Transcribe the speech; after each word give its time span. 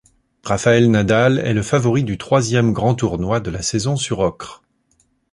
Rafael 0.43 0.87
Nadal 0.89 1.37
est 1.37 1.53
le 1.53 1.61
favori 1.61 2.03
du 2.03 2.17
troisième 2.17 2.73
grand 2.73 2.95
tournoi 2.95 3.39
de 3.39 3.51
la 3.51 3.61
saison 3.61 3.95
sur 3.97 4.17
ocre. 4.17 4.63